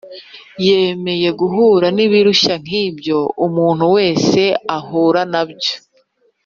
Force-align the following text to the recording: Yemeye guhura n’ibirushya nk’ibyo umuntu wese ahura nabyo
Yemeye 0.67 1.29
guhura 1.39 1.87
n’ibirushya 1.95 2.55
nk’ibyo 2.63 3.17
umuntu 3.45 3.85
wese 3.95 4.41
ahura 4.77 5.21
nabyo 5.31 5.73